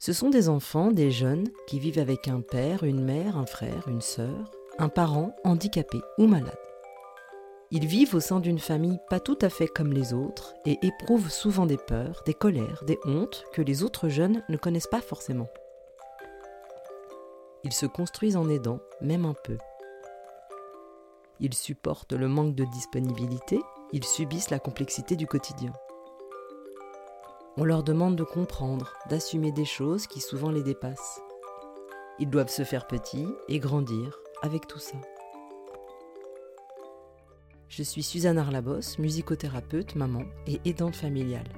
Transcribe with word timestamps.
Ce 0.00 0.14
sont 0.14 0.30
des 0.30 0.48
enfants, 0.48 0.92
des 0.92 1.10
jeunes, 1.10 1.48
qui 1.66 1.78
vivent 1.78 1.98
avec 1.98 2.26
un 2.26 2.40
père, 2.40 2.84
une 2.84 3.04
mère, 3.04 3.36
un 3.36 3.44
frère, 3.44 3.86
une 3.86 4.00
sœur, 4.00 4.50
un 4.78 4.88
parent 4.88 5.36
handicapé 5.44 6.00
ou 6.16 6.26
malade. 6.26 6.56
Ils 7.70 7.86
vivent 7.86 8.14
au 8.14 8.20
sein 8.20 8.40
d'une 8.40 8.58
famille 8.58 8.98
pas 9.10 9.20
tout 9.20 9.36
à 9.42 9.50
fait 9.50 9.68
comme 9.68 9.92
les 9.92 10.14
autres 10.14 10.54
et 10.64 10.78
éprouvent 10.80 11.30
souvent 11.30 11.66
des 11.66 11.76
peurs, 11.76 12.22
des 12.24 12.32
colères, 12.32 12.82
des 12.86 12.98
hontes 13.04 13.44
que 13.52 13.60
les 13.60 13.82
autres 13.82 14.08
jeunes 14.08 14.42
ne 14.48 14.56
connaissent 14.56 14.86
pas 14.86 15.02
forcément. 15.02 15.48
Ils 17.62 17.74
se 17.74 17.84
construisent 17.84 18.38
en 18.38 18.48
aidant, 18.48 18.80
même 19.02 19.26
un 19.26 19.34
peu. 19.34 19.58
Ils 21.40 21.52
supportent 21.52 22.14
le 22.14 22.26
manque 22.26 22.54
de 22.54 22.64
disponibilité, 22.64 23.60
ils 23.92 24.04
subissent 24.04 24.48
la 24.48 24.60
complexité 24.60 25.14
du 25.14 25.26
quotidien. 25.26 25.74
On 27.62 27.64
leur 27.64 27.82
demande 27.82 28.16
de 28.16 28.24
comprendre, 28.24 28.94
d'assumer 29.10 29.52
des 29.52 29.66
choses 29.66 30.06
qui 30.06 30.20
souvent 30.20 30.50
les 30.50 30.62
dépassent. 30.62 31.20
Ils 32.18 32.30
doivent 32.30 32.48
se 32.48 32.64
faire 32.64 32.86
petits 32.86 33.28
et 33.48 33.58
grandir 33.58 34.18
avec 34.40 34.66
tout 34.66 34.78
ça. 34.78 34.96
Je 37.68 37.82
suis 37.82 38.02
Suzanne 38.02 38.38
Arlabos, 38.38 38.98
musicothérapeute, 38.98 39.94
maman 39.94 40.22
et 40.46 40.58
aidante 40.64 40.96
familiale. 40.96 41.52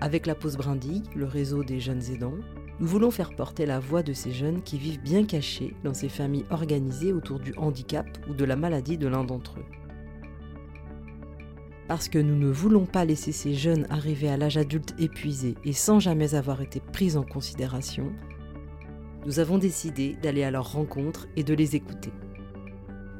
Avec 0.00 0.26
la 0.26 0.36
pause 0.36 0.56
brindille, 0.56 1.02
le 1.16 1.24
réseau 1.24 1.64
des 1.64 1.80
jeunes 1.80 2.12
aidants, 2.12 2.38
nous 2.78 2.86
voulons 2.86 3.10
faire 3.10 3.34
porter 3.34 3.66
la 3.66 3.80
voix 3.80 4.04
de 4.04 4.12
ces 4.12 4.30
jeunes 4.30 4.62
qui 4.62 4.78
vivent 4.78 5.02
bien 5.02 5.24
cachés 5.24 5.74
dans 5.82 5.94
ces 5.94 6.08
familles 6.08 6.46
organisées 6.50 7.12
autour 7.12 7.40
du 7.40 7.54
handicap 7.56 8.06
ou 8.30 8.34
de 8.34 8.44
la 8.44 8.54
maladie 8.54 8.98
de 8.98 9.08
l'un 9.08 9.24
d'entre 9.24 9.58
eux 9.58 9.81
parce 11.92 12.08
que 12.08 12.18
nous 12.18 12.36
ne 12.36 12.50
voulons 12.50 12.86
pas 12.86 13.04
laisser 13.04 13.32
ces 13.32 13.52
jeunes 13.52 13.86
arriver 13.90 14.30
à 14.30 14.38
l'âge 14.38 14.56
adulte 14.56 14.94
épuisés 14.98 15.56
et 15.62 15.74
sans 15.74 16.00
jamais 16.00 16.34
avoir 16.34 16.62
été 16.62 16.80
pris 16.80 17.18
en 17.18 17.22
considération, 17.22 18.14
nous 19.26 19.40
avons 19.40 19.58
décidé 19.58 20.16
d'aller 20.22 20.42
à 20.42 20.50
leur 20.50 20.72
rencontre 20.72 21.26
et 21.36 21.44
de 21.44 21.52
les 21.52 21.76
écouter. 21.76 22.10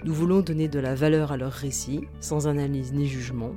Nous 0.07 0.15
voulons 0.15 0.41
donner 0.41 0.69
de 0.69 0.79
la 0.79 0.95
valeur 0.95 1.33
à 1.33 1.37
leurs 1.37 1.53
récits, 1.53 2.09
sans 2.21 2.47
analyse 2.47 2.95
ni 2.95 3.07
jugement, 3.07 3.53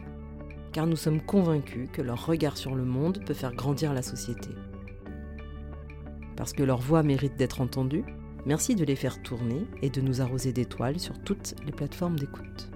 car 0.73 0.85
nous 0.85 0.97
sommes 0.97 1.21
convaincus 1.21 1.87
que 1.93 2.01
leur 2.01 2.25
regard 2.25 2.57
sur 2.57 2.75
le 2.75 2.83
monde 2.83 3.23
peut 3.25 3.33
faire 3.33 3.55
grandir 3.55 3.93
la 3.93 4.01
société. 4.01 4.49
Parce 6.35 6.51
que 6.51 6.63
leur 6.63 6.81
voix 6.81 7.03
mérite 7.03 7.37
d'être 7.37 7.61
entendue, 7.61 8.03
merci 8.45 8.75
de 8.75 8.83
les 8.83 8.97
faire 8.97 9.23
tourner 9.23 9.65
et 9.81 9.89
de 9.89 10.01
nous 10.01 10.19
arroser 10.19 10.51
d'étoiles 10.51 10.99
sur 10.99 11.17
toutes 11.19 11.55
les 11.65 11.71
plateformes 11.71 12.19
d'écoute. 12.19 12.69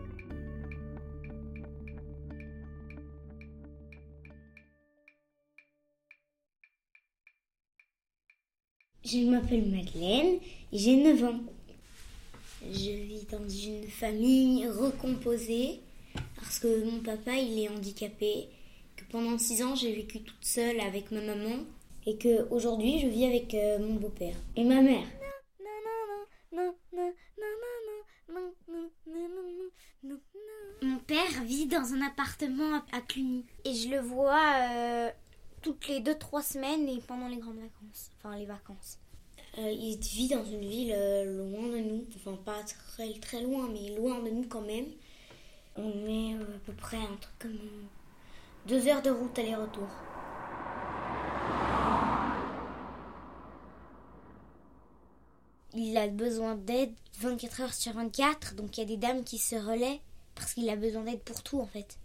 Je 9.05 9.19
m'appelle 9.19 9.65
Madeleine, 9.65 10.39
j'ai 10.73 10.97
9 10.97 11.23
ans. 11.23 11.39
Je 12.63 12.91
vis 12.91 13.25
dans 13.31 13.47
une 13.47 13.87
famille 13.87 14.67
recomposée 14.67 15.79
parce 16.35 16.59
que 16.59 16.83
mon 16.83 16.99
papa 16.99 17.33
il 17.35 17.59
est 17.59 17.69
handicapé, 17.69 18.49
que 18.97 19.05
pendant 19.09 19.37
6 19.37 19.63
ans 19.63 19.75
j'ai 19.75 19.93
vécu 19.93 20.19
toute 20.21 20.43
seule 20.43 20.81
avec 20.81 21.11
ma 21.11 21.21
maman 21.21 21.63
et 22.05 22.17
que 22.17 22.47
aujourd'hui 22.51 22.99
je 22.99 23.07
vis 23.07 23.25
avec 23.25 23.53
euh, 23.53 23.79
mon 23.79 23.95
beau-père 23.95 24.35
et 24.57 24.65
ma 24.65 24.81
mère. 24.81 25.07
Mon 30.81 30.97
père 31.07 31.43
vit 31.45 31.67
dans 31.67 31.93
un 31.93 32.01
appartement 32.01 32.81
à 32.91 33.01
Cluny 33.01 33.45
et 33.63 33.73
je 33.73 33.89
le 33.89 33.99
vois 33.99 34.41
euh, 34.59 35.09
toutes 35.61 35.87
les 35.87 35.99
2-3 35.99 36.43
semaines 36.43 36.87
et 36.87 36.99
pendant 36.99 37.27
les 37.27 37.37
grandes 37.37 37.57
vacances, 37.59 38.11
enfin 38.17 38.35
les 38.37 38.45
vacances. 38.45 38.97
Euh, 39.57 39.71
il 39.71 39.99
vit 39.99 40.27
dans 40.27 40.45
une 40.45 40.61
ville 40.61 40.93
euh, 40.95 41.25
loin 41.25 41.69
de 41.69 41.79
nous, 41.79 42.05
enfin 42.15 42.37
pas 42.45 42.61
très, 42.63 43.13
très 43.19 43.41
loin, 43.41 43.67
mais 43.71 43.95
loin 43.95 44.19
de 44.19 44.29
nous 44.29 44.47
quand 44.47 44.61
même. 44.61 44.85
On 45.75 45.87
met 45.87 46.35
euh, 46.35 46.55
à 46.55 46.59
peu 46.65 46.73
près 46.73 46.97
un 46.97 47.15
truc 47.19 47.39
comme 47.39 47.59
deux 48.67 48.87
heures 48.87 49.01
de 49.01 49.09
route 49.09 49.37
aller-retour. 49.39 49.87
Il 55.75 55.97
a 55.97 56.07
besoin 56.07 56.55
d'aide 56.55 56.93
24 57.19 57.61
heures 57.61 57.73
sur 57.73 57.93
24, 57.93 58.55
donc 58.55 58.77
il 58.77 58.81
y 58.81 58.83
a 58.83 58.87
des 58.87 58.97
dames 58.97 59.23
qui 59.23 59.37
se 59.37 59.55
relaient 59.55 60.01
parce 60.35 60.53
qu'il 60.53 60.69
a 60.69 60.75
besoin 60.75 61.03
d'aide 61.03 61.21
pour 61.21 61.43
tout 61.43 61.59
en 61.59 61.67
fait. 61.67 61.97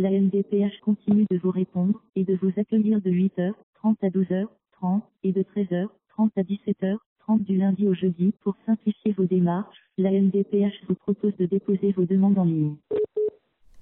La 0.00 0.08
MDPH 0.08 0.80
continue 0.80 1.26
de 1.30 1.36
vous 1.36 1.50
répondre 1.50 2.02
et 2.16 2.24
de 2.24 2.34
vous 2.40 2.50
accueillir 2.56 3.02
de 3.02 3.10
8h30 3.10 3.96
à 4.00 4.08
12h30 4.08 5.02
et 5.24 5.32
de 5.32 5.42
13h30 5.42 6.30
à 6.36 6.40
17h30 6.40 7.44
du 7.44 7.58
lundi 7.58 7.86
au 7.86 7.92
jeudi 7.92 8.32
pour 8.40 8.56
simplifier 8.64 9.12
vos 9.12 9.26
démarches. 9.26 9.76
La 9.98 10.10
MDPH 10.10 10.86
vous 10.88 10.94
propose 10.94 11.36
de 11.36 11.44
déposer 11.44 11.92
vos 11.92 12.06
demandes 12.06 12.38
en 12.38 12.44
ligne. 12.44 12.76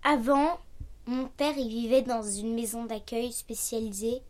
Avant, 0.03 0.59
mon 1.07 1.29
père 1.37 1.57
il 1.57 1.69
vivait 1.69 2.03
dans 2.03 2.23
une 2.23 2.53
maison 2.53 2.85
d'accueil 2.85 3.31
spécialisée 3.31 4.21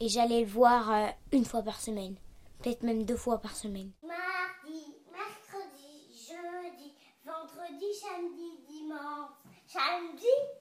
et 0.00 0.08
j'allais 0.08 0.40
le 0.40 0.48
voir 0.48 0.90
euh, 0.90 1.06
une 1.30 1.44
fois 1.44 1.62
par 1.62 1.80
semaine, 1.80 2.16
peut-être 2.60 2.82
même 2.82 3.04
deux 3.04 3.14
fois 3.14 3.38
par 3.38 3.54
semaine. 3.54 3.92
Mardi, 4.04 4.96
mercredi, 5.12 6.18
jeudi, 6.18 6.90
vendredi, 7.24 7.94
samedi, 7.94 8.58
dimanche, 8.66 9.30
samedi. 9.68 10.51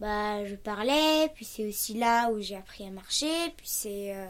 Bah, 0.00 0.44
je 0.46 0.54
parlais, 0.56 1.28
puis 1.34 1.44
c'est 1.44 1.66
aussi 1.66 1.94
là 1.94 2.30
où 2.30 2.40
j'ai 2.40 2.56
appris 2.56 2.86
à 2.86 2.90
marcher, 2.90 3.50
puis 3.56 3.66
c'est. 3.68 4.14
euh, 4.16 4.26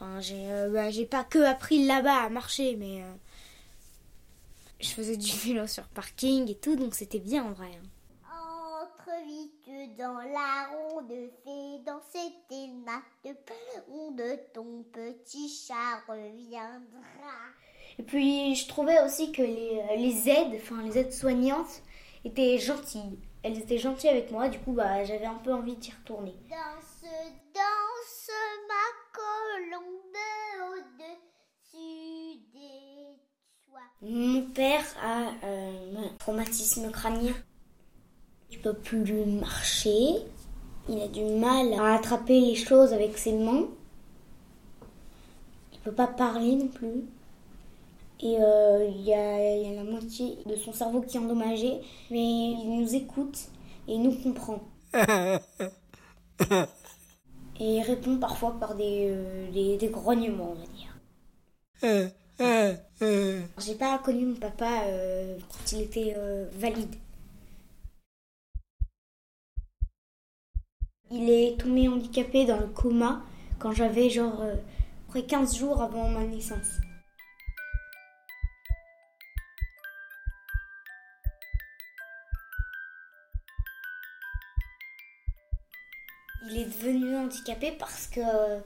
Enfin, 0.00 0.20
j'ai 0.20 0.50
euh, 0.52 0.70
bah, 0.70 0.90
j'ai 0.90 1.06
pas 1.06 1.24
que 1.24 1.38
appris 1.40 1.86
là-bas 1.86 2.24
à 2.24 2.30
marcher, 2.30 2.76
mais. 2.76 3.02
euh, 3.02 3.06
je 4.80 4.88
faisais 4.88 5.16
du 5.18 5.32
vélo 5.36 5.66
sur 5.66 5.84
parking 5.88 6.50
et 6.50 6.54
tout, 6.54 6.76
donc 6.76 6.94
c'était 6.94 7.18
bien 7.18 7.44
en 7.44 7.52
vrai. 7.52 7.66
hein. 7.66 7.86
Entre 8.30 9.10
vite 9.26 9.96
dans 9.96 10.18
la 10.20 10.68
ronde, 10.68 11.10
fais 11.44 11.78
danser 11.84 12.32
tes 12.48 12.68
nattes, 12.68 13.36
de 14.14 14.36
ton 14.52 14.82
petit 14.92 15.48
chat 15.48 16.02
reviendra. 16.08 17.52
Et 17.98 18.02
puis, 18.02 18.54
je 18.54 18.68
trouvais 18.68 19.00
aussi 19.02 19.32
que 19.32 19.42
les, 19.42 19.82
les 19.98 20.28
aides, 20.28 20.60
enfin 20.62 20.82
les 20.82 20.98
aides 20.98 21.12
soignantes, 21.12 21.82
étaient 22.26 22.58
gentilles. 22.58 23.18
Elles 23.42 23.58
étaient 23.58 23.78
gentilles 23.78 24.10
avec 24.10 24.30
moi, 24.30 24.48
du 24.48 24.58
coup, 24.58 24.72
bah, 24.72 25.04
j'avais 25.04 25.26
un 25.26 25.34
peu 25.34 25.52
envie 25.52 25.76
d'y 25.76 25.92
retourner. 25.92 26.34
Danse, 26.50 27.10
danse 27.54 28.30
ma 28.68 28.84
colombe 29.12 30.16
au-dessus 30.72 32.40
des 32.52 33.16
toits. 33.64 33.80
Mon 34.02 34.42
père 34.50 34.84
a 35.02 35.46
euh, 35.46 35.94
un 35.96 36.16
traumatisme 36.18 36.90
crânien. 36.90 37.34
Il 38.50 38.60
peut 38.60 38.74
plus 38.74 39.24
marcher. 39.24 40.16
Il 40.88 41.00
a 41.00 41.08
du 41.08 41.24
mal 41.24 41.72
à 41.74 41.94
attraper 41.94 42.40
les 42.40 42.54
choses 42.54 42.92
avec 42.92 43.18
ses 43.18 43.32
mains. 43.32 43.66
Il 45.72 45.78
peut 45.80 45.92
pas 45.92 46.06
parler 46.06 46.56
non 46.56 46.68
plus. 46.68 47.04
Et 48.20 48.36
euh, 48.40 48.88
il 48.88 49.02
y, 49.02 49.12
a, 49.12 49.56
il 49.56 49.68
y 49.68 49.72
a 49.72 49.74
la 49.74 49.84
moitié 49.84 50.38
de 50.46 50.56
son 50.56 50.72
cerveau 50.72 51.02
qui 51.02 51.16
est 51.16 51.20
endommagé, 51.20 51.80
mais 52.10 52.50
il 52.52 52.80
nous 52.80 52.94
écoute 52.94 53.48
et 53.88 53.94
il 53.94 54.02
nous 54.02 54.14
comprend. 54.14 54.60
Et 57.58 57.76
il 57.76 57.82
répond 57.82 58.18
parfois 58.18 58.58
par 58.60 58.74
des, 58.74 59.08
euh, 59.10 59.50
des, 59.50 59.78
des 59.78 59.88
grognements, 59.88 60.52
on 60.52 60.54
va 60.54 60.66
dire. 60.66 60.92
J'ai 63.58 63.74
pas 63.76 63.98
connu 63.98 64.26
mon 64.26 64.34
papa 64.34 64.82
euh, 64.84 65.38
quand 65.48 65.72
il 65.72 65.80
était 65.82 66.14
valide. 66.52 66.94
Il 71.10 71.30
est 71.30 71.58
tombé 71.58 71.88
handicapé 71.88 72.44
dans 72.44 72.58
le 72.58 72.66
coma 72.66 73.22
quand 73.60 73.72
j'avais 73.72 74.10
genre 74.10 74.40
euh, 74.40 74.56
près 75.08 75.24
15 75.24 75.56
jours 75.56 75.80
avant 75.80 76.08
ma 76.08 76.24
naissance. 76.24 76.80
Il 86.48 86.56
est 86.58 86.64
devenu 86.64 87.16
handicapé 87.16 87.72
parce 87.78 88.06
que 88.06 88.20
euh, 88.20 88.58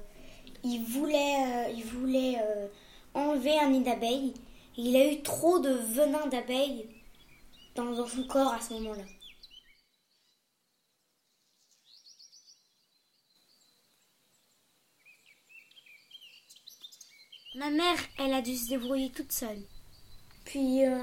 il 0.64 0.82
voulait, 0.84 1.36
euh, 1.68 1.72
il 1.76 1.84
voulait 1.84 2.36
euh, 2.40 2.68
enlever 3.14 3.58
un 3.58 3.70
nid 3.70 3.82
d'abeilles. 3.82 4.34
Et 4.78 4.82
il 4.82 4.96
a 4.96 5.12
eu 5.12 5.22
trop 5.22 5.58
de 5.60 5.70
venin 5.70 6.26
d'abeilles 6.28 6.86
dans, 7.76 7.86
dans 7.92 8.06
son 8.08 8.24
corps 8.24 8.52
à 8.54 8.60
ce 8.60 8.74
moment-là. 8.74 9.04
Ma 17.54 17.70
mère, 17.70 17.98
elle 18.18 18.32
a 18.34 18.42
dû 18.42 18.56
se 18.56 18.70
débrouiller 18.70 19.10
toute 19.10 19.30
seule. 19.30 19.62
Puis, 20.44 20.84
euh, 20.86 20.98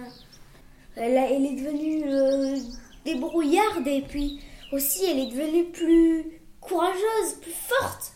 elle, 0.96 1.18
a- 1.18 1.30
elle 1.32 1.46
est 1.46 1.56
devenue 1.62 2.04
euh, 2.06 2.58
débrouillarde 3.06 3.88
et 3.88 4.02
puis 4.04 4.42
aussi 4.72 5.06
elle 5.06 5.20
est 5.20 5.28
devenue 5.32 5.66
plus 5.72 6.37
courageuse, 6.68 7.36
plus 7.42 7.52
forte, 7.52 8.14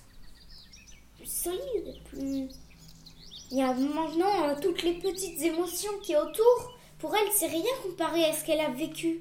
plus 1.18 1.30
solide, 1.30 1.95
plus... 2.06 2.48
Il 3.51 3.57
y 3.57 3.62
a 3.62 3.74
maintenant 3.74 4.48
euh, 4.48 4.56
toutes 4.62 4.83
les 4.83 4.94
petites 4.94 5.42
émotions 5.42 5.92
qui 6.01 6.15
autour. 6.15 6.74
Pour 7.00 7.13
elle, 7.15 7.30
c'est 7.36 7.48
rien 7.48 7.71
comparé 7.83 8.24
à 8.24 8.33
ce 8.33 8.45
qu'elle 8.45 8.62
a 8.62 8.69
vécu. 8.69 9.19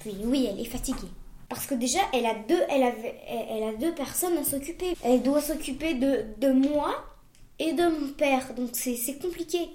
Puis 0.00 0.14
oui, 0.24 0.46
elle 0.50 0.60
est 0.60 0.66
fatiguée. 0.66 1.08
Parce 1.48 1.66
que 1.66 1.74
déjà, 1.74 2.00
elle 2.12 2.26
a 2.26 2.34
deux, 2.34 2.60
elle 2.68 2.82
elle 3.26 3.62
a 3.62 3.72
deux 3.74 3.94
personnes 3.94 4.36
à 4.36 4.44
s'occuper. 4.44 4.94
Elle 5.02 5.22
doit 5.22 5.40
s'occuper 5.40 5.94
de, 5.94 6.24
de 6.38 6.52
moi 6.52 7.04
et 7.58 7.72
de 7.72 7.84
mon 7.84 8.12
père. 8.12 8.54
Donc 8.54 8.70
c'est 8.72 9.18
compliqué. 9.22 9.70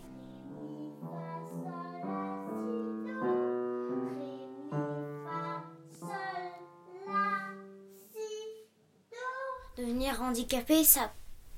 Devenir 10.09 10.21
handicapé, 10.23 10.83
ça, 10.83 11.11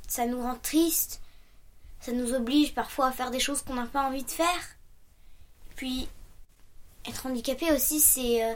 ça 0.08 0.26
nous 0.26 0.42
rend 0.42 0.56
triste. 0.56 1.22
Ça 2.02 2.12
nous 2.12 2.34
oblige 2.34 2.74
parfois 2.74 3.08
à 3.08 3.12
faire 3.12 3.32
des 3.32 3.40
choses 3.40 3.62
qu'on 3.62 3.76
n'a 3.76 3.86
pas 3.86 4.08
envie 4.08 4.24
de 4.24 4.32
faire. 4.32 4.76
Puis, 5.76 6.10
être 7.08 7.26
handicapé 7.26 7.72
aussi, 7.72 8.00
c'est 8.00 8.44
euh, 8.44 8.56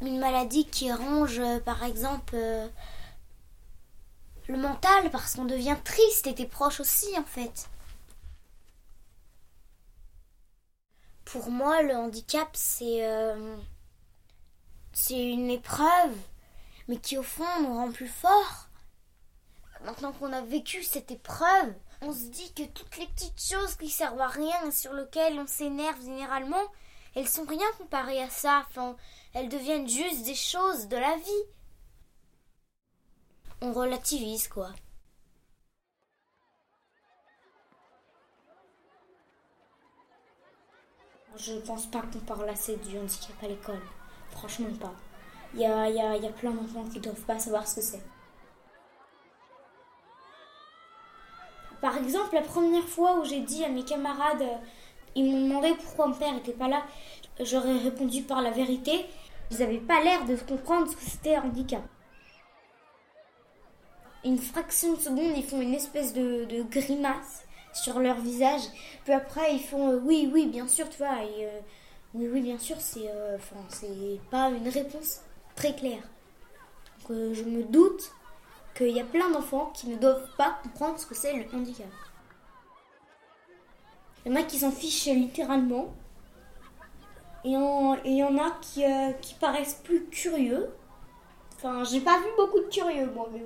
une 0.00 0.18
maladie 0.18 0.66
qui 0.66 0.92
ronge, 0.92 1.38
euh, 1.38 1.60
par 1.60 1.82
exemple, 1.84 2.34
euh, 2.34 2.68
le 4.48 4.56
mental, 4.56 5.10
parce 5.10 5.34
qu'on 5.34 5.44
devient 5.44 5.76
triste 5.84 6.26
et 6.26 6.34
t'es 6.34 6.46
proche 6.46 6.80
aussi, 6.80 7.08
en 7.18 7.24
fait. 7.24 7.68
Pour 11.24 11.50
moi, 11.50 11.82
le 11.82 11.94
handicap, 11.94 12.48
c'est 12.54 13.06
c'est 14.92 15.22
une 15.22 15.48
épreuve, 15.48 16.16
mais 16.90 16.98
qui 16.98 17.16
au 17.16 17.22
fond 17.22 17.44
nous 17.62 17.72
rend 17.72 17.92
plus 17.92 18.08
forts. 18.08 18.68
Maintenant 19.84 20.12
qu'on 20.12 20.32
a 20.32 20.42
vécu 20.42 20.82
cette 20.82 21.12
épreuve, 21.12 21.72
on 22.00 22.12
se 22.12 22.24
dit 22.24 22.52
que 22.52 22.64
toutes 22.64 22.96
les 22.96 23.06
petites 23.06 23.40
choses 23.40 23.76
qui 23.76 23.88
servent 23.88 24.20
à 24.20 24.26
rien 24.26 24.66
et 24.66 24.72
sur 24.72 24.92
lesquelles 24.92 25.38
on 25.38 25.46
s'énerve 25.46 26.02
généralement, 26.02 26.66
elles 27.14 27.28
sont 27.28 27.44
rien 27.44 27.68
comparées 27.78 28.20
à 28.20 28.28
ça. 28.28 28.66
Enfin, 28.68 28.96
elles 29.34 29.48
deviennent 29.48 29.88
juste 29.88 30.24
des 30.24 30.34
choses 30.34 30.88
de 30.88 30.96
la 30.96 31.16
vie. 31.16 31.44
On 33.60 33.72
relativise, 33.72 34.48
quoi. 34.48 34.72
Je 41.36 41.52
ne 41.52 41.60
pense 41.60 41.86
pas 41.86 42.02
qu'on 42.02 42.18
parle 42.18 42.48
assez 42.48 42.76
du 42.78 42.98
handicap 42.98 43.36
à 43.44 43.46
l'école. 43.46 43.82
Franchement 44.32 44.74
pas. 44.74 44.94
Il 45.54 45.60
y 45.60 45.64
a, 45.64 45.88
y, 45.88 46.00
a, 46.00 46.16
y 46.16 46.26
a 46.26 46.30
plein 46.30 46.52
d'enfants 46.52 46.84
qui 46.84 46.98
ne 46.98 47.04
doivent 47.04 47.24
pas 47.26 47.38
savoir 47.38 47.66
ce 47.66 47.76
que 47.76 47.80
c'est. 47.80 48.02
Par 51.80 51.96
exemple, 51.96 52.34
la 52.34 52.42
première 52.42 52.84
fois 52.84 53.18
où 53.18 53.24
j'ai 53.24 53.40
dit 53.40 53.64
à 53.64 53.68
mes 53.68 53.84
camarades, 53.84 54.42
euh, 54.42 54.56
ils 55.14 55.24
m'ont 55.24 55.48
demandé 55.48 55.74
pourquoi 55.74 56.08
mon 56.08 56.14
père 56.14 56.32
n'était 56.34 56.52
pas 56.52 56.68
là, 56.68 56.84
j'aurais 57.40 57.78
répondu 57.78 58.22
par 58.22 58.42
la 58.42 58.50
vérité. 58.50 59.06
Ils 59.50 59.58
n'avaient 59.58 59.78
pas 59.78 60.02
l'air 60.02 60.24
de 60.26 60.36
comprendre 60.36 60.88
ce 60.88 60.96
que 60.96 61.02
c'était 61.02 61.34
un 61.34 61.42
handicap. 61.42 61.82
Une 64.24 64.38
fraction 64.38 64.92
de 64.92 65.00
seconde, 65.00 65.32
ils 65.36 65.44
font 65.44 65.60
une 65.60 65.74
espèce 65.74 66.12
de, 66.12 66.62
grimace 66.70 67.44
sur 67.72 67.98
leur 67.98 68.20
visage. 68.20 68.62
Puis 69.04 69.14
après, 69.14 69.54
ils 69.54 69.62
font 69.62 69.90
euh, 69.90 70.00
oui, 70.04 70.30
oui, 70.32 70.46
bien 70.46 70.68
sûr, 70.68 70.88
tu 70.90 70.98
vois. 70.98 71.24
Et, 71.24 71.46
euh, 71.46 71.60
oui, 72.14 72.28
oui, 72.30 72.42
bien 72.42 72.58
sûr, 72.58 72.76
c'est 72.78 73.08
enfin, 73.36 73.64
c'est 73.68 74.20
pas 74.30 74.50
une 74.50 74.68
réponse 74.68 75.22
très 75.60 75.74
claire. 75.74 76.02
Donc, 77.08 77.34
je 77.34 77.42
me 77.42 77.62
doute 77.64 78.12
qu'il 78.74 78.96
y 78.96 79.00
a 79.00 79.04
plein 79.04 79.30
d'enfants 79.30 79.70
qui 79.74 79.88
ne 79.88 79.96
doivent 79.96 80.28
pas 80.38 80.58
comprendre 80.62 80.98
ce 80.98 81.04
que 81.04 81.14
c'est 81.14 81.34
le 81.34 81.44
handicap. 81.54 81.86
Il 84.24 84.32
y 84.32 84.34
en 84.34 84.40
a 84.40 84.42
qui 84.42 84.58
s'en 84.58 84.70
fichent 84.70 85.06
littéralement. 85.06 85.94
Et 87.44 87.50
il 87.50 88.16
y 88.16 88.24
en 88.24 88.38
a 88.38 88.50
qui, 88.62 88.84
euh, 88.84 89.12
qui 89.20 89.34
paraissent 89.34 89.80
plus 89.84 90.06
curieux. 90.06 90.70
Enfin, 91.56 91.84
j'ai 91.84 92.00
pas 92.00 92.18
vu 92.20 92.28
beaucoup 92.38 92.60
de 92.60 92.68
curieux, 92.68 93.10
moi, 93.10 93.28
mais 93.32 93.44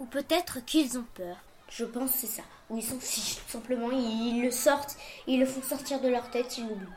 Ou 0.00 0.04
peut-être 0.06 0.64
qu'ils 0.64 0.98
ont 0.98 1.06
peur. 1.14 1.36
Je 1.68 1.84
pense 1.84 2.12
que 2.12 2.18
c'est 2.18 2.26
ça. 2.26 2.42
Ou 2.68 2.76
ils 2.76 2.82
s'en 2.82 2.98
fichent, 2.98 3.36
tout 3.36 3.50
simplement. 3.50 3.90
Ils 3.90 4.42
le 4.42 4.50
sortent, 4.50 4.96
ils 5.26 5.40
le 5.40 5.46
font 5.46 5.62
sortir 5.62 6.00
de 6.00 6.08
leur 6.08 6.30
tête, 6.30 6.58
ils 6.58 6.68
l'oublient. 6.68 6.88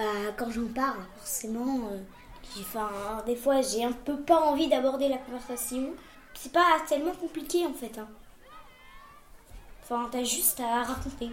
Bah, 0.00 0.32
quand 0.36 0.50
j'en 0.50 0.66
parle, 0.68 1.00
forcément, 1.18 1.90
euh, 1.92 1.98
enfin, 2.60 2.90
des 3.26 3.36
fois, 3.36 3.60
j'ai 3.60 3.84
un 3.84 3.92
peu 3.92 4.16
pas 4.16 4.40
envie 4.40 4.66
d'aborder 4.68 5.08
la 5.08 5.18
conversation. 5.18 5.92
C'est 6.34 6.52
pas 6.52 6.78
tellement 6.88 7.12
compliqué 7.12 7.66
en 7.66 7.74
fait. 7.74 7.98
Hein. 7.98 8.08
Enfin, 9.82 10.08
t'as 10.10 10.24
juste 10.24 10.58
à 10.60 10.84
raconter. 10.84 11.30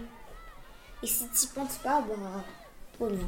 Et 1.01 1.07
si 1.07 1.27
t'y 1.29 1.47
penses 1.47 1.77
pas, 1.77 2.01
bah, 2.01 2.43
trop 2.93 3.07
bien. 3.07 3.27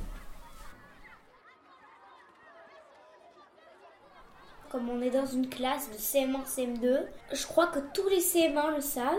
Comme 4.69 4.89
on 4.89 5.01
est 5.01 5.09
dans 5.09 5.25
une 5.25 5.47
classe 5.49 5.89
de 5.89 5.95
CM1, 5.95 6.45
CM2, 6.45 7.05
je 7.31 7.47
crois 7.47 7.67
que 7.67 7.79
tous 7.93 8.09
les 8.09 8.19
CM1 8.19 8.75
le 8.75 8.81
savent. 8.81 9.17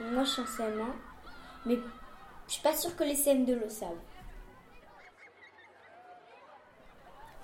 Moi, 0.00 0.24
je 0.24 0.30
suis 0.30 0.42
en 0.42 0.44
CM1. 0.44 0.92
Mais 1.64 1.78
je 2.46 2.52
suis 2.52 2.62
pas 2.62 2.76
sûre 2.76 2.94
que 2.94 3.04
les 3.04 3.16
CM2 3.16 3.58
le 3.58 3.70
savent. 3.70 3.96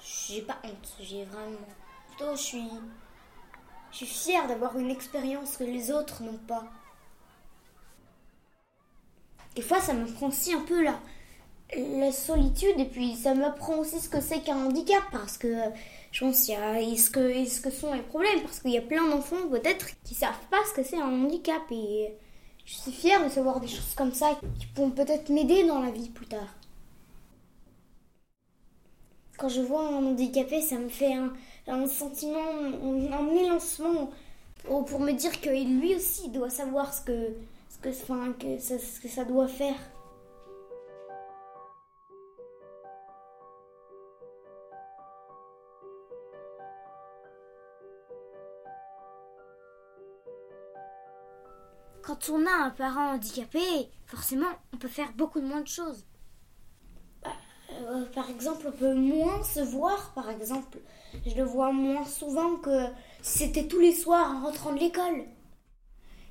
J'ai 0.05 0.43
pas 0.43 0.59
honte, 0.65 0.97
j'ai 1.01 1.25
vraiment. 1.25 1.59
Plutôt, 2.09 2.37
je 2.37 2.43
suis. 2.43 2.69
Je 3.91 3.97
suis 3.99 4.07
fière 4.07 4.49
d'avoir 4.49 4.79
une 4.79 4.91
expérience 4.91 5.57
que 5.57 5.65
les 5.65 5.91
autres 5.91 6.23
n'ont 6.23 6.39
pas. 6.39 6.65
Des 9.55 9.61
fois, 9.61 9.81
ça 9.81 9.93
me 9.93 10.07
prend 10.07 10.29
aussi 10.29 10.55
un 10.55 10.63
peu 10.63 10.83
la, 10.83 10.99
la 11.77 12.13
solitude 12.13 12.79
et 12.79 12.85
puis 12.85 13.15
ça 13.15 13.35
m'apprend 13.35 13.79
aussi 13.79 14.01
ce 14.01 14.09
que 14.09 14.21
c'est 14.21 14.41
qu'un 14.41 14.67
handicap 14.67 15.03
parce 15.11 15.39
que 15.39 15.55
je 16.11 16.25
pense 16.25 16.45
qu'il 16.45 16.55
y 16.55 16.57
a 16.57 16.97
ce 16.97 17.11
que, 17.11 17.45
ce 17.47 17.61
que 17.61 17.71
sont 17.71 17.95
les 17.95 18.03
problèmes 18.03 18.43
parce 18.43 18.61
qu'il 18.61 18.73
y 18.73 18.79
a 18.79 18.83
plein 18.83 19.09
d'enfants 19.09 19.49
peut-être 19.51 19.87
qui 20.05 20.15
savent 20.15 20.47
pas 20.51 20.59
ce 20.69 20.75
que 20.75 20.83
c'est 20.87 21.01
un 21.01 21.09
handicap 21.09 21.63
et 21.71 22.15
je 22.65 22.75
suis 22.75 22.93
fière 22.93 23.25
de 23.25 23.31
savoir 23.31 23.61
des 23.61 23.69
choses 23.69 23.95
comme 23.97 24.13
ça 24.13 24.39
qui 24.59 24.67
pourront 24.67 24.91
peut-être 24.91 25.31
m'aider 25.31 25.67
dans 25.67 25.81
la 25.81 25.91
vie 25.91 26.11
plus 26.11 26.27
tard 26.27 26.55
quand 29.43 29.49
je 29.49 29.61
vois 29.61 29.89
un 29.89 30.07
handicapé, 30.07 30.63
ça 30.63 30.79
me 30.79 30.89
fait 30.89 31.15
un, 31.67 31.87
sentiment, 31.89 32.39
un, 33.11 33.29
élancement 33.35 34.09
pour, 34.63 35.01
me 35.01 35.11
dire 35.11 35.41
que 35.41 35.51
lui 35.51 35.97
aussi 35.97 36.29
doit 36.29 36.49
savoir 36.49 36.95
ce 36.95 37.01
que, 37.01 37.35
ce 37.69 37.79
que, 37.79 37.89
enfin, 37.89 38.33
que, 38.39 38.61
ça, 38.61 38.79
ce 38.79 39.01
que 39.01 39.09
ça 39.09 39.25
doit 39.25 39.49
faire. 39.49 39.75
Quand 52.05 52.31
on 52.31 52.47
a 52.47 52.67
un 52.67 52.71
parent 52.71 53.15
handicapé, 53.15 53.59
forcément, 54.07 54.47
on 54.73 54.77
peut 54.77 54.87
faire 54.87 55.13
beaucoup 55.17 55.41
de 55.41 55.47
moins 55.47 55.63
de 55.63 55.67
choses. 55.67 56.05
Par 58.15 58.31
exemple, 58.31 58.67
on 58.69 58.73
peut 58.73 58.95
moins 58.95 59.43
se 59.43 59.61
voir, 59.61 60.13
par 60.15 60.31
exemple. 60.31 60.79
Je 61.27 61.35
le 61.35 61.45
vois 61.45 61.73
moins 61.73 62.05
souvent 62.05 62.57
que 62.57 62.87
c'était 63.21 63.67
tous 63.67 63.81
les 63.81 63.95
soirs 63.95 64.37
en 64.37 64.47
rentrant 64.47 64.73
de 64.73 64.81
l'école. 64.81 65.25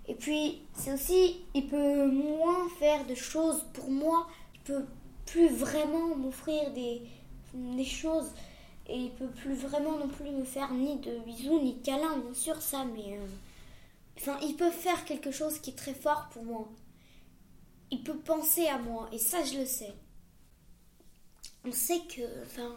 Et 0.07 0.15
puis, 0.15 0.61
c'est 0.73 0.93
aussi, 0.93 1.41
il 1.53 1.67
peut 1.67 2.07
moins 2.07 2.67
faire 2.79 3.05
de 3.05 3.15
choses 3.15 3.65
pour 3.73 3.89
moi. 3.89 4.27
Il 4.55 4.61
peut 4.61 4.85
plus 5.25 5.47
vraiment 5.47 6.15
m'offrir 6.15 6.71
des, 6.73 7.01
des 7.53 7.85
choses. 7.85 8.31
Et 8.87 8.97
il 8.97 9.11
peut 9.11 9.29
plus 9.29 9.53
vraiment 9.53 9.97
non 9.97 10.07
plus 10.07 10.31
me 10.31 10.43
faire 10.43 10.73
ni 10.73 10.97
de 10.97 11.19
bisous, 11.19 11.61
ni 11.61 11.73
de 11.73 11.85
câlins, 11.85 12.17
bien 12.17 12.33
sûr, 12.33 12.61
ça, 12.61 12.83
mais. 12.83 13.17
Euh, 13.17 13.25
enfin, 14.17 14.37
il 14.43 14.55
peut 14.55 14.71
faire 14.71 15.05
quelque 15.05 15.31
chose 15.31 15.59
qui 15.59 15.69
est 15.69 15.75
très 15.77 15.93
fort 15.93 16.27
pour 16.33 16.43
moi. 16.43 16.67
Il 17.91 18.03
peut 18.03 18.17
penser 18.17 18.67
à 18.67 18.79
moi, 18.79 19.07
et 19.11 19.17
ça, 19.17 19.43
je 19.43 19.59
le 19.59 19.65
sais 19.65 19.93
on 21.65 21.71
sait 21.71 21.99
que, 21.99 22.21
enfin, 22.45 22.75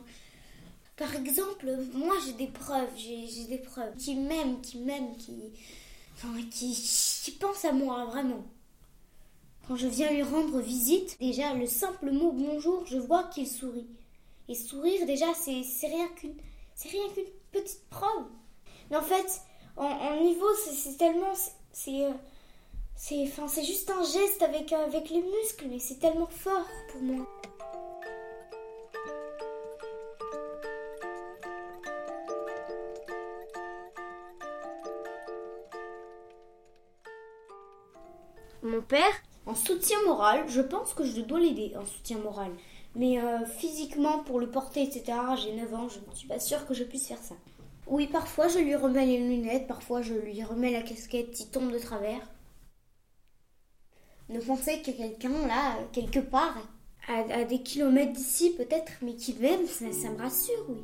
par 0.97 1.15
exemple, 1.15 1.67
moi 1.95 2.15
j'ai 2.25 2.35
des 2.35 2.47
preuves, 2.47 2.91
j'ai 2.97 3.47
des 3.47 3.59
preuves 3.59 3.97
qui 3.97 4.15
m'aiment, 4.15 4.61
qui 4.61 4.79
m'aiment, 4.79 5.17
qui, 5.17 5.53
enfin, 6.15 6.35
qui, 6.51 6.73
qui 7.25 7.31
pensent 7.33 7.65
à 7.65 7.73
moi 7.73 8.05
vraiment. 8.07 8.45
Quand 9.67 9.77
je 9.77 9.87
viens 9.87 10.11
lui 10.13 10.23
rendre 10.23 10.61
visite, 10.61 11.17
déjà 11.19 11.55
le 11.55 11.67
simple 11.67 12.11
mot 12.11 12.33
bonjour, 12.33 12.85
je 12.87 12.99
vois 12.99 13.25
qu'il 13.25 13.49
sourit. 13.49 13.89
Et 14.49 14.55
sourire, 14.55 15.07
déjà, 15.07 15.33
c'est 15.35 15.87
rien 15.87 16.09
qu'une 16.09 16.35
c'est 16.75 16.89
rien 16.89 17.09
qu'une 17.15 17.25
petite 17.53 17.89
preuve. 17.89 18.27
Mais 18.91 18.97
en 18.97 19.03
fait, 19.03 19.41
en, 19.77 20.21
niveau, 20.23 20.47
c'est 20.55 20.97
tellement 20.97 21.33
c'est 21.73 22.09
c'est 22.97 23.23
enfin 23.23 23.49
c'est 23.49 23.65
juste 23.65 23.91
un 23.91 24.03
geste 24.03 24.43
avec 24.43 24.73
avec 24.73 25.11
les 25.11 25.23
muscles, 25.23 25.67
mais 25.71 25.79
c'est 25.79 25.99
tellement 25.99 26.27
fort 26.27 26.67
pour 26.93 27.03
moi. 27.03 27.27
Père, 38.85 39.23
en 39.47 39.55
soutien 39.55 39.99
moral, 40.07 40.45
je 40.49 40.61
pense 40.61 40.95
que 40.95 41.05
je 41.05 41.21
dois 41.21 41.41
l'aider 41.41 41.73
en 41.77 41.85
soutien 41.85 42.19
moral. 42.19 42.51
Mais 42.97 43.21
euh, 43.21 43.45
physiquement, 43.45 44.21
pour 44.21 44.39
le 44.39 44.51
porter, 44.51 44.83
etc., 44.83 45.19
j'ai 45.43 45.53
9 45.55 45.75
ans, 45.75 45.89
je 45.89 45.99
ne 45.99 46.15
suis 46.15 46.29
pas 46.29 46.39
sûre 46.39 46.67
que 46.67 46.75
je 46.75 46.85
puisse 46.85 47.09
faire 47.09 47.23
ça. 47.23 47.35
Oui, 47.87 48.07
parfois 48.07 48.49
je 48.49 48.59
lui 48.59 48.75
remets 48.77 49.05
les 49.05 49.19
lunettes, 49.19 49.67
parfois 49.67 50.01
je 50.01 50.15
lui 50.15 50.43
remets 50.43 50.73
la 50.73 50.83
casquette 50.83 51.33
qui 51.33 51.49
tombe 51.49 51.71
de 51.71 51.79
travers. 51.79 52.21
Ne 54.31 54.41
penser 54.41 54.81
que 54.81 54.91
quelqu'un, 54.91 55.47
là, 55.47 55.77
quelque 55.93 56.21
part, 56.21 56.57
à, 57.09 57.45
des 57.45 57.63
kilomètres 57.63 58.13
d'ici 58.13 58.55
peut-être, 58.55 58.93
mais 59.03 59.15
qui 59.17 59.35
m'aime, 59.35 59.67
ça, 59.67 59.93
ça 59.93 60.09
me 60.09 60.19
rassure, 60.19 60.65
oui. 60.71 60.83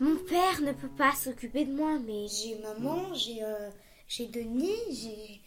Mon 0.00 0.16
père 0.16 0.60
ne 0.62 0.72
peut 0.72 0.88
pas 0.88 1.12
s'occuper 1.12 1.64
de 1.64 1.72
moi, 1.72 1.98
mais 2.04 2.26
j'ai 2.26 2.58
maman, 2.58 3.14
j'ai 3.14 3.42
euh, 3.44 3.70
j'ai 4.08 4.26
Denis, 4.26 4.74
j'ai 4.90 5.40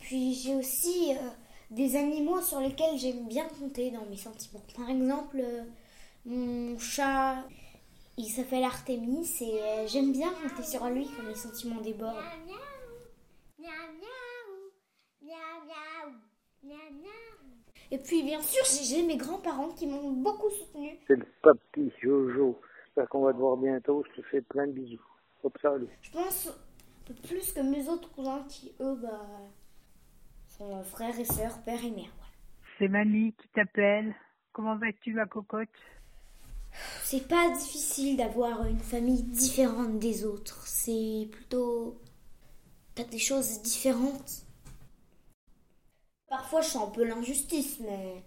puis 0.00 0.34
j'ai 0.34 0.54
aussi 0.54 1.12
euh, 1.12 1.28
des 1.70 1.96
animaux 1.96 2.40
sur 2.40 2.60
lesquels 2.60 2.98
j'aime 2.98 3.26
bien 3.28 3.46
compter 3.60 3.90
dans 3.90 4.04
mes 4.06 4.16
sentiments. 4.16 4.62
Par 4.76 4.90
exemple, 4.90 5.38
euh, 5.40 5.62
mon 6.24 6.78
chat, 6.78 7.44
il 8.18 8.28
s'appelle 8.28 8.64
Artemis 8.64 9.28
et 9.40 9.86
j'aime 9.86 10.12
bien 10.12 10.32
compter 10.32 10.64
sur 10.64 10.84
lui 10.88 11.08
quand 11.16 11.22
mes 11.22 11.34
sentiments 11.34 11.80
débordent. 11.80 12.16
Et 17.92 17.98
puis 17.98 18.22
bien 18.24 18.42
sûr, 18.42 18.64
j'ai 18.82 19.02
mes 19.04 19.16
grands-parents 19.16 19.70
qui 19.70 19.86
m'ont 19.86 20.10
beaucoup 20.10 20.50
soutenu. 20.50 20.98
C'est 21.06 21.16
le 21.16 21.26
papy 21.42 21.92
Jojo. 22.02 22.60
J'espère 22.96 23.10
qu'on 23.10 23.24
va 23.26 23.34
te 23.34 23.38
voir 23.38 23.58
bientôt. 23.58 24.02
Je 24.08 24.22
te 24.22 24.26
fais 24.28 24.40
plein 24.40 24.66
de 24.66 24.72
bisous. 24.72 25.04
Hop, 25.42 25.58
salut. 25.60 25.86
Je 26.00 26.10
pense 26.12 26.46
un 26.46 26.52
peu 27.04 27.12
plus 27.12 27.52
que 27.52 27.60
mes 27.60 27.86
autres 27.90 28.10
cousins 28.10 28.42
qui, 28.48 28.72
eux, 28.80 28.94
bah, 28.94 29.28
sont 30.56 30.82
frères 30.82 31.20
et 31.20 31.26
sœurs, 31.26 31.62
père 31.62 31.84
et 31.84 31.90
mère. 31.90 32.14
C'est 32.78 32.88
mamie 32.88 33.34
qui 33.34 33.48
t'appelle. 33.48 34.14
Comment 34.50 34.78
vas-tu, 34.78 35.12
ma 35.12 35.26
cocotte? 35.26 35.68
C'est 37.02 37.28
pas 37.28 37.50
difficile 37.50 38.16
d'avoir 38.16 38.64
une 38.64 38.78
famille 38.78 39.24
différente 39.24 39.98
des 39.98 40.24
autres. 40.24 40.66
C'est 40.66 41.28
plutôt. 41.30 42.00
Pas 42.94 43.04
des 43.04 43.18
choses 43.18 43.60
différentes. 43.60 44.46
Parfois, 46.30 46.62
je 46.62 46.68
sens 46.68 46.88
un 46.88 46.92
peu 46.92 47.04
l'injustice, 47.04 47.78
mais. 47.80 48.24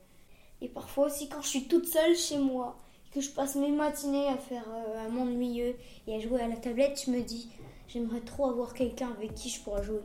Et 0.61 0.69
parfois 0.69 1.07
aussi 1.07 1.27
quand 1.27 1.41
je 1.41 1.47
suis 1.47 1.67
toute 1.67 1.87
seule 1.87 2.15
chez 2.15 2.37
moi 2.37 2.77
que 3.11 3.21
je 3.21 3.31
passe 3.31 3.55
mes 3.55 3.71
matinées 3.71 4.27
à 4.27 4.37
faire 4.37 4.65
euh, 4.69 5.05
un 5.05 5.09
m'ennuyeux 5.09 5.75
et 6.07 6.15
à 6.15 6.19
jouer 6.19 6.41
à 6.41 6.47
la 6.47 6.55
tablette, 6.55 7.03
je 7.05 7.11
me 7.11 7.21
dis 7.21 7.51
j'aimerais 7.87 8.21
trop 8.21 8.49
avoir 8.49 8.73
quelqu'un 8.73 9.11
avec 9.11 9.33
qui 9.33 9.49
je 9.49 9.61
pourrais 9.61 9.83
jouer. 9.83 10.01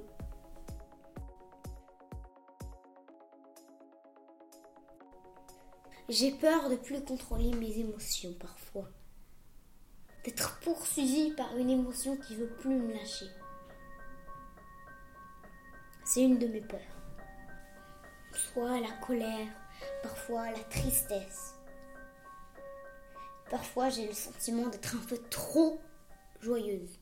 J'ai 6.08 6.32
peur 6.32 6.68
de 6.68 6.76
plus 6.76 7.02
contrôler 7.02 7.52
mes 7.54 7.78
émotions 7.78 8.34
parfois. 8.38 8.88
D'être 10.24 10.58
poursuivi 10.60 11.32
par 11.32 11.56
une 11.56 11.70
émotion 11.70 12.16
qui 12.16 12.36
veut 12.36 12.54
plus 12.56 12.74
me 12.74 12.92
lâcher. 12.92 13.26
C'est 16.04 16.22
une 16.22 16.38
de 16.38 16.46
mes 16.46 16.60
peurs. 16.60 16.80
Soit 18.32 18.80
la 18.80 18.90
colère, 19.06 19.48
parfois 20.02 20.50
la 20.50 20.60
tristesse 20.64 21.54
Parfois, 23.54 23.88
j'ai 23.88 24.08
le 24.08 24.12
sentiment 24.12 24.66
d'être 24.66 24.96
un 24.96 25.06
peu 25.06 25.16
trop 25.30 25.80
joyeuse. 26.40 26.98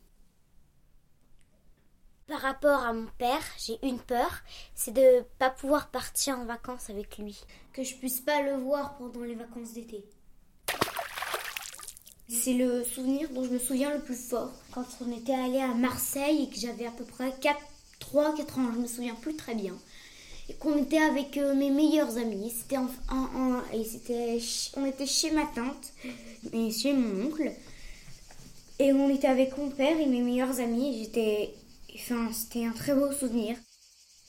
Par 2.26 2.40
rapport 2.40 2.80
à 2.80 2.92
mon 2.92 3.06
père, 3.16 3.42
j'ai 3.59 3.78
une 3.82 3.99
peur, 3.99 4.42
c'est 4.75 4.92
de 4.92 5.23
pas 5.38 5.49
pouvoir 5.49 5.90
partir 5.90 6.38
en 6.38 6.44
vacances 6.44 6.90
avec 6.90 7.16
lui, 7.16 7.40
que 7.73 7.82
je 7.82 7.97
puisse 7.97 8.21
pas 8.21 8.42
le 8.42 8.52
voir 8.56 8.99
pendant 8.99 9.23
les 9.23 9.35
vacances 9.35 9.73
d'été. 9.73 10.04
C'est 12.28 12.52
le 12.52 12.85
souvenir 12.85 13.30
dont 13.30 13.44
je 13.44 13.50
me 13.50 13.59
souviens 13.59 13.94
le 13.94 14.02
plus 14.02 14.28
fort. 14.28 14.52
Quand 14.75 14.85
on 15.00 15.11
était 15.11 15.32
allé 15.32 15.59
à 15.59 15.73
Marseille 15.73 16.42
et 16.42 16.50
que 16.50 16.61
j'avais 16.61 16.85
à 16.85 16.90
peu 16.90 17.06
près 17.06 17.32
4, 17.40 17.59
3, 17.99 18.35
4 18.35 18.59
ans, 18.59 18.73
je 18.75 18.78
me 18.78 18.87
souviens 18.87 19.14
plus 19.14 19.37
très 19.37 19.54
bien 19.54 19.75
qu'on 20.59 20.76
était 20.78 21.00
avec 21.00 21.37
euh, 21.37 21.54
mes 21.54 21.71
meilleurs 21.71 22.16
amis. 22.18 22.52
C'était 22.56 22.78
en, 22.78 22.88
et 23.73 23.85
c'était 23.85 24.38
on 24.76 24.85
était 24.85 25.06
chez 25.06 25.30
ma 25.30 25.47
tante 25.47 25.92
et 26.52 26.71
chez 26.71 26.92
mon 26.92 27.26
oncle 27.26 27.52
et 28.78 28.92
on 28.92 29.09
était 29.09 29.28
avec 29.28 29.56
mon 29.56 29.71
père 29.71 29.99
et 29.99 30.06
mes 30.06 30.21
meilleurs 30.21 30.61
amis. 30.61 30.99
J'étais, 31.02 31.54
enfin, 31.94 32.30
c'était 32.32 32.64
un 32.64 32.73
très 32.73 32.94
beau 32.94 33.12
souvenir 33.12 33.56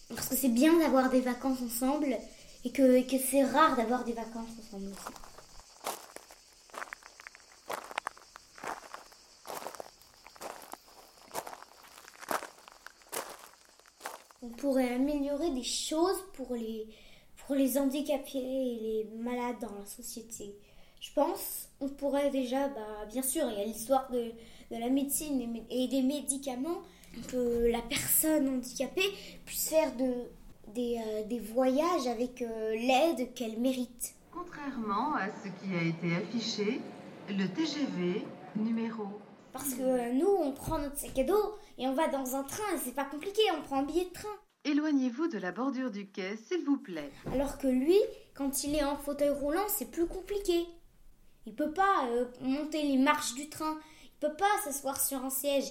parce 0.10 0.28
que 0.28 0.36
c'est 0.36 0.50
bien 0.50 0.78
d'avoir 0.80 1.10
des 1.10 1.22
vacances 1.22 1.60
ensemble 1.62 2.18
et 2.66 2.72
que, 2.72 3.02
que 3.02 3.18
c'est 3.18 3.44
rare 3.44 3.76
d'avoir 3.76 4.04
des 4.04 4.14
vacances 4.14 4.52
ensemble 4.60 4.88
aussi. 4.88 5.33
On 14.44 14.50
pourrait 14.50 14.94
améliorer 14.94 15.50
des 15.52 15.64
choses 15.64 16.22
pour 16.34 16.54
les, 16.54 16.88
pour 17.38 17.56
les 17.56 17.78
handicapés 17.78 18.38
et 18.38 18.80
les 18.82 19.08
malades 19.18 19.60
dans 19.62 19.74
la 19.80 19.86
société. 19.86 20.56
Je 21.00 21.12
pense 21.14 21.70
on 21.80 21.90
pourrait 21.90 22.30
déjà, 22.30 22.70
bah, 22.70 23.06
bien 23.10 23.22
sûr, 23.22 23.44
il 23.52 23.60
y 23.60 23.62
a 23.62 23.66
l'histoire 23.66 24.10
de, 24.12 24.32
de, 24.72 24.80
la 24.80 24.90
médecine 24.90 25.64
et 25.70 25.88
des 25.88 26.02
médicaments, 26.02 26.82
que 27.28 27.68
la 27.70 27.82
personne 27.82 28.50
handicapée 28.50 29.14
puisse 29.46 29.70
faire 29.70 29.96
de, 29.96 30.14
des, 30.74 30.98
euh, 30.98 31.24
des 31.26 31.40
voyages 31.40 32.08
avec 32.08 32.42
euh, 32.42 32.72
l'aide 32.72 33.34
qu'elle 33.34 33.60
mérite. 33.60 34.16
Contrairement 34.32 35.14
à 35.16 35.28
ce 35.28 35.50
qui 35.50 35.76
a 35.76 35.84
été 35.84 36.16
affiché, 36.16 36.82
le 37.30 37.48
TGV 37.48 38.26
numéro 38.56 39.04
parce 39.54 39.76
que 39.76 39.82
euh, 39.82 40.12
nous, 40.14 40.28
on 40.28 40.52
prend 40.52 40.80
notre 40.80 40.98
sac 40.98 41.18
à 41.18 41.24
dos 41.24 41.56
et 41.78 41.88
on 41.88 41.94
va 41.94 42.08
dans 42.08 42.36
un 42.36 42.44
train 42.44 42.76
et 42.76 42.80
c'est 42.84 42.96
pas 42.96 43.06
compliqué, 43.06 43.42
on 43.58 43.62
prend 43.62 43.78
un 43.78 43.84
billet 43.84 44.06
de 44.06 44.14
train. 44.14 44.36
Éloignez-vous 44.66 45.28
de 45.28 45.38
la 45.38 45.52
bordure 45.52 45.92
du 45.92 46.08
quai, 46.08 46.38
s'il 46.38 46.64
vous 46.66 46.78
plaît. 46.78 47.12
Alors 47.32 47.58
que 47.58 47.68
lui, 47.68 48.00
quand 48.34 48.64
il 48.64 48.76
est 48.76 48.84
en 48.84 48.98
fauteuil 48.98 49.30
roulant, 49.30 49.68
c'est 49.70 49.92
plus 49.92 50.08
compliqué. 50.08 50.66
Il 51.46 51.54
peut 51.54 51.72
pas 51.72 52.08
euh, 52.08 52.26
monter 52.42 52.82
les 52.82 52.98
marches 52.98 53.36
du 53.36 53.50
train, 53.50 53.78
il 54.04 54.20
peut 54.20 54.36
pas 54.36 54.58
s'asseoir 54.64 55.00
sur 55.00 55.24
un 55.24 55.30
siège, 55.30 55.66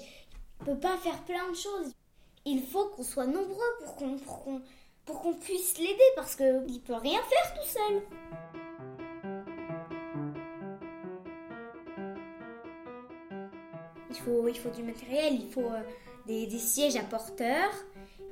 il 0.61 0.67
peut 0.67 0.79
pas 0.79 0.97
faire 0.99 1.19
plein 1.25 1.51
de 1.51 1.57
choses. 1.57 1.93
Il 2.45 2.63
faut 2.63 2.87
qu'on 2.89 3.03
soit 3.03 3.27
nombreux 3.27 3.79
pour 3.81 3.97
qu'on 3.97 4.19
pour 5.05 5.21
qu'on 5.21 5.35
puisse 5.35 5.79
l'aider 5.79 5.99
parce 6.15 6.37
qu'il 6.37 6.81
peut 6.85 6.95
rien 6.95 7.21
faire 7.23 7.55
tout 7.55 7.69
seul. 7.69 8.03
Faut, 14.25 14.49
il 14.49 14.57
faut 14.57 14.71
du 14.71 14.83
matériel, 14.83 15.35
il 15.35 15.49
faut 15.51 15.61
euh, 15.61 15.83
des, 16.27 16.59
sièges 16.59 16.97
à 16.97 17.03
porteurs, 17.03 17.73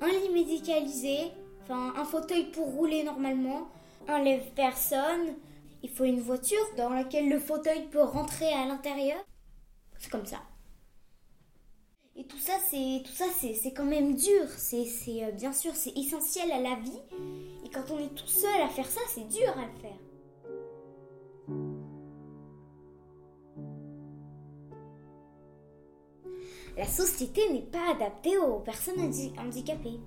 un 0.00 0.08
lit 0.08 0.30
médicalisé, 0.32 1.18
enfin 1.62 1.92
un 1.96 2.04
fauteuil 2.04 2.50
pour 2.50 2.66
rouler 2.66 3.02
normalement, 3.02 3.68
un 4.08 4.22
lève-personne. 4.22 5.34
Il 5.82 5.90
faut 5.90 6.04
une 6.04 6.20
voiture 6.20 6.58
dans 6.76 6.90
laquelle 6.90 7.28
le 7.28 7.38
fauteuil 7.38 7.88
peut 7.90 8.02
rentrer 8.02 8.52
à 8.52 8.66
l'intérieur. 8.66 9.18
C'est 9.98 10.10
comme 10.10 10.26
ça. 10.26 10.42
Et 12.16 12.24
tout 12.24 12.38
ça, 12.38 12.52
c'est 12.68 13.02
tout 13.04 13.12
ça, 13.12 13.24
c'est 13.40 13.72
quand 13.72 13.86
même 13.86 14.14
dur. 14.14 14.48
C'est 14.56 14.84
euh, 15.08 15.30
bien 15.32 15.52
sûr, 15.52 15.74
c'est 15.74 15.96
essentiel 15.96 16.52
à 16.52 16.60
la 16.60 16.74
vie. 16.76 17.00
Et 17.64 17.70
quand 17.70 17.90
on 17.90 17.98
est 17.98 18.14
tout 18.14 18.26
seul 18.26 18.60
à 18.60 18.68
faire 18.68 18.88
ça, 18.88 19.00
c'est 19.08 19.28
dur 19.28 19.48
à 19.56 19.64
le 19.64 19.80
faire. 19.80 20.09
La 26.76 26.86
société 26.86 27.42
n'est 27.52 27.60
pas 27.60 27.92
adaptée 27.92 28.38
aux 28.38 28.60
personnes 28.60 29.00
handicapées. 29.38 30.00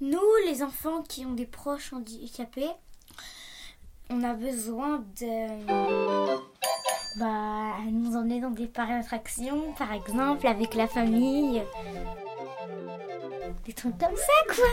Nous, 0.00 0.18
les 0.46 0.62
enfants 0.62 1.02
qui 1.02 1.26
ont 1.26 1.32
des 1.32 1.46
proches 1.46 1.92
handicapés, 1.92 2.70
on 4.10 4.22
a 4.22 4.32
besoin 4.32 5.04
de 5.20 5.66
bah, 7.18 7.74
nous 7.90 8.16
emmener 8.16 8.40
dans 8.40 8.50
des 8.50 8.66
parcs 8.66 8.90
d'attractions, 8.90 9.72
par 9.76 9.92
exemple, 9.92 10.46
avec 10.46 10.74
la 10.74 10.86
famille 10.86 11.62
des 13.68 13.74
trucs 13.74 13.98
comme 13.98 14.16
ça, 14.16 14.54
quoi. 14.54 14.64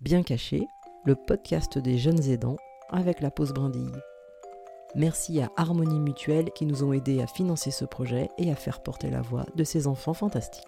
Bien 0.00 0.22
caché, 0.22 0.68
le 1.04 1.14
podcast 1.14 1.78
des 1.78 1.96
jeunes 1.96 2.22
aidants 2.28 2.56
avec 2.90 3.20
la 3.20 3.30
pause 3.30 3.52
brindille. 3.52 3.96
Merci 4.94 5.40
à 5.40 5.48
Harmonie 5.56 6.00
Mutuelle 6.00 6.50
qui 6.54 6.66
nous 6.66 6.84
ont 6.84 6.92
aidés 6.92 7.22
à 7.22 7.26
financer 7.26 7.70
ce 7.70 7.84
projet 7.84 8.28
et 8.38 8.50
à 8.50 8.56
faire 8.56 8.82
porter 8.82 9.08
la 9.08 9.22
voix 9.22 9.46
de 9.54 9.64
ces 9.64 9.86
enfants 9.86 10.14
fantastiques. 10.14 10.66